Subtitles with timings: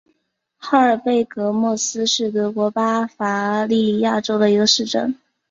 [0.57, 5.15] 哈尔贝格莫斯是德国巴伐利亚州的一个市镇。